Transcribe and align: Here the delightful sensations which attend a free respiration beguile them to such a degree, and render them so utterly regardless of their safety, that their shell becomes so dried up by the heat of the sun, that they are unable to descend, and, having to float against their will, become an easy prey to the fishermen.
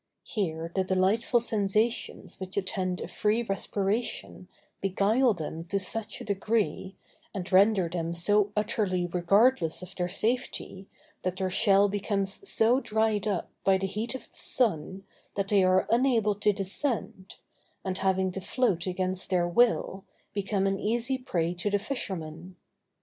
Here 0.23 0.71
the 0.73 0.83
delightful 0.83 1.39
sensations 1.39 2.39
which 2.39 2.57
attend 2.57 3.01
a 3.01 3.07
free 3.07 3.43
respiration 3.43 4.47
beguile 4.81 5.35
them 5.35 5.63
to 5.65 5.77
such 5.77 6.19
a 6.19 6.25
degree, 6.25 6.95
and 7.35 7.51
render 7.51 7.87
them 7.87 8.11
so 8.15 8.51
utterly 8.57 9.05
regardless 9.05 9.83
of 9.83 9.95
their 9.95 10.09
safety, 10.09 10.89
that 11.21 11.35
their 11.37 11.51
shell 11.51 11.87
becomes 11.87 12.49
so 12.49 12.79
dried 12.79 13.27
up 13.27 13.51
by 13.63 13.77
the 13.77 13.85
heat 13.85 14.15
of 14.15 14.21
the 14.27 14.37
sun, 14.39 15.03
that 15.35 15.49
they 15.49 15.63
are 15.63 15.85
unable 15.91 16.33
to 16.33 16.51
descend, 16.51 17.35
and, 17.85 17.99
having 17.99 18.31
to 18.31 18.41
float 18.41 18.87
against 18.87 19.29
their 19.29 19.47
will, 19.47 20.03
become 20.33 20.65
an 20.65 20.79
easy 20.79 21.19
prey 21.19 21.53
to 21.53 21.69
the 21.69 21.77
fishermen. 21.77 22.55